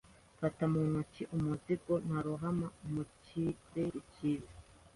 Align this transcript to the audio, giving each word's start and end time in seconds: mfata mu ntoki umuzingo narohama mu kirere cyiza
mfata 0.35 0.63
mu 0.73 0.81
ntoki 0.89 1.23
umuzingo 1.35 1.93
narohama 2.09 2.67
mu 2.93 3.03
kirere 3.23 3.99
cyiza 4.13 4.55